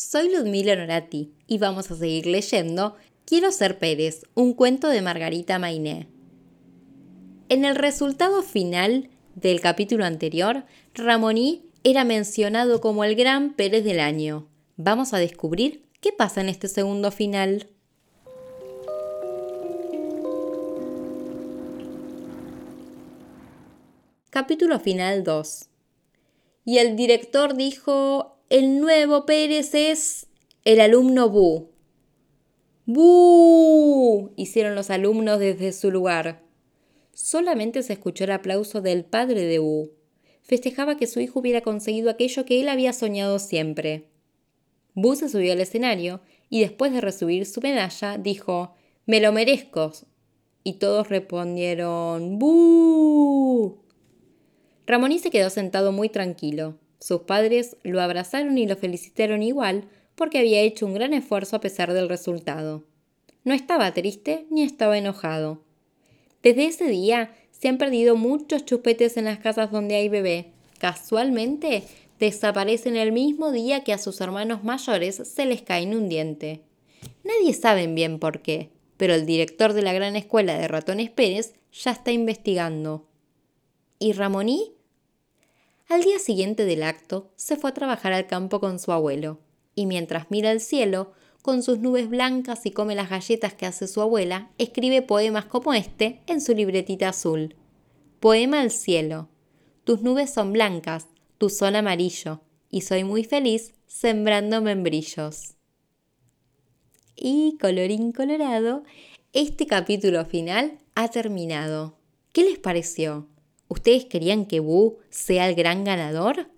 soy 0.00 0.34
Ludmila 0.34 0.76
Norati 0.76 1.30
y 1.46 1.58
vamos 1.58 1.90
a 1.90 1.94
seguir 1.94 2.24
leyendo 2.24 2.96
Quiero 3.26 3.52
ser 3.52 3.78
Pérez, 3.78 4.22
un 4.34 4.54
cuento 4.54 4.88
de 4.88 5.02
Margarita 5.02 5.58
Mainé. 5.58 6.08
En 7.50 7.66
el 7.66 7.76
resultado 7.76 8.42
final 8.42 9.10
del 9.34 9.60
capítulo 9.60 10.06
anterior, 10.06 10.64
Ramoní 10.94 11.66
era 11.84 12.04
mencionado 12.04 12.80
como 12.80 13.04
el 13.04 13.14
gran 13.14 13.52
Pérez 13.52 13.84
del 13.84 14.00
año. 14.00 14.48
Vamos 14.78 15.12
a 15.12 15.18
descubrir 15.18 15.84
qué 16.00 16.12
pasa 16.12 16.40
en 16.40 16.48
este 16.48 16.68
segundo 16.68 17.10
final. 17.10 17.68
Capítulo 24.30 24.80
final 24.80 25.24
2. 25.24 25.66
Y 26.64 26.78
el 26.78 26.96
director 26.96 27.54
dijo, 27.54 28.39
el 28.50 28.80
nuevo 28.80 29.26
Pérez 29.26 29.74
es 29.74 30.26
el 30.64 30.80
alumno 30.80 31.30
Bu. 31.30 31.70
¡Bu! 32.84 34.32
hicieron 34.34 34.74
los 34.74 34.90
alumnos 34.90 35.38
desde 35.38 35.72
su 35.72 35.92
lugar. 35.92 36.42
Solamente 37.14 37.84
se 37.84 37.92
escuchó 37.92 38.24
el 38.24 38.32
aplauso 38.32 38.80
del 38.80 39.04
padre 39.04 39.44
de 39.44 39.60
Bu. 39.60 39.92
Festejaba 40.42 40.96
que 40.96 41.06
su 41.06 41.20
hijo 41.20 41.38
hubiera 41.38 41.60
conseguido 41.60 42.10
aquello 42.10 42.44
que 42.44 42.60
él 42.60 42.68
había 42.68 42.92
soñado 42.92 43.38
siempre. 43.38 44.08
Bu 44.94 45.14
se 45.14 45.28
subió 45.28 45.52
al 45.52 45.60
escenario 45.60 46.20
y 46.48 46.60
después 46.60 46.92
de 46.92 47.00
recibir 47.00 47.46
su 47.46 47.60
medalla 47.60 48.18
dijo 48.18 48.74
Me 49.06 49.20
lo 49.20 49.30
merezco. 49.30 49.92
Y 50.64 50.74
todos 50.74 51.08
respondieron 51.08 52.40
¡Bu! 52.40 53.78
Ramoní 54.88 55.20
se 55.20 55.30
quedó 55.30 55.50
sentado 55.50 55.92
muy 55.92 56.08
tranquilo. 56.08 56.80
Sus 57.00 57.22
padres 57.22 57.76
lo 57.82 58.00
abrazaron 58.00 58.58
y 58.58 58.66
lo 58.66 58.76
felicitaron 58.76 59.42
igual 59.42 59.88
porque 60.14 60.38
había 60.38 60.60
hecho 60.60 60.86
un 60.86 60.94
gran 60.94 61.14
esfuerzo 61.14 61.56
a 61.56 61.60
pesar 61.60 61.92
del 61.92 62.08
resultado. 62.08 62.84
No 63.42 63.54
estaba 63.54 63.92
triste 63.94 64.46
ni 64.50 64.62
estaba 64.62 64.98
enojado. 64.98 65.62
Desde 66.42 66.66
ese 66.66 66.88
día 66.88 67.34
se 67.50 67.68
han 67.68 67.78
perdido 67.78 68.16
muchos 68.16 68.64
chupetes 68.64 69.16
en 69.16 69.24
las 69.24 69.38
casas 69.38 69.70
donde 69.70 69.94
hay 69.96 70.08
bebé. 70.08 70.52
Casualmente 70.78 71.84
desaparecen 72.18 72.96
el 72.96 73.12
mismo 73.12 73.50
día 73.50 73.82
que 73.82 73.94
a 73.94 73.98
sus 73.98 74.20
hermanos 74.20 74.62
mayores 74.62 75.16
se 75.16 75.46
les 75.46 75.62
cae 75.62 75.86
un 75.86 76.08
diente. 76.08 76.60
Nadie 77.24 77.54
sabe 77.54 77.86
bien 77.86 78.18
por 78.18 78.40
qué, 78.42 78.68
pero 78.98 79.14
el 79.14 79.24
director 79.24 79.72
de 79.72 79.82
la 79.82 79.94
gran 79.94 80.16
escuela 80.16 80.58
de 80.58 80.68
ratones 80.68 81.10
Pérez 81.10 81.54
ya 81.72 81.92
está 81.92 82.12
investigando. 82.12 83.06
¿Y 83.98 84.12
Ramoní? 84.12 84.74
Al 85.90 86.04
día 86.04 86.20
siguiente 86.20 86.66
del 86.66 86.84
acto, 86.84 87.32
se 87.34 87.56
fue 87.56 87.70
a 87.70 87.74
trabajar 87.74 88.12
al 88.12 88.28
campo 88.28 88.60
con 88.60 88.78
su 88.78 88.92
abuelo, 88.92 89.40
y 89.74 89.86
mientras 89.86 90.30
mira 90.30 90.52
el 90.52 90.60
cielo, 90.60 91.10
con 91.42 91.64
sus 91.64 91.80
nubes 91.80 92.08
blancas 92.08 92.64
y 92.64 92.70
come 92.70 92.94
las 92.94 93.10
galletas 93.10 93.54
que 93.54 93.66
hace 93.66 93.88
su 93.88 94.00
abuela, 94.00 94.52
escribe 94.56 95.02
poemas 95.02 95.46
como 95.46 95.74
este 95.74 96.20
en 96.28 96.40
su 96.40 96.54
libretita 96.54 97.08
azul. 97.08 97.56
Poema 98.20 98.60
al 98.60 98.70
cielo. 98.70 99.30
Tus 99.82 100.00
nubes 100.02 100.32
son 100.32 100.52
blancas, 100.52 101.08
tu 101.38 101.50
sol 101.50 101.74
amarillo, 101.74 102.40
y 102.70 102.82
soy 102.82 103.02
muy 103.02 103.24
feliz 103.24 103.72
sembrando 103.88 104.62
membrillos. 104.62 105.56
Y 107.16 107.58
colorín 107.60 108.12
colorado, 108.12 108.84
este 109.32 109.66
capítulo 109.66 110.24
final 110.24 110.78
ha 110.94 111.08
terminado. 111.08 111.98
¿Qué 112.32 112.44
les 112.44 112.60
pareció? 112.60 113.26
¿Ustedes 113.70 114.04
querían 114.04 114.46
que 114.46 114.58
Boo 114.58 114.98
sea 115.10 115.48
el 115.48 115.54
gran 115.54 115.84
ganador? 115.84 116.48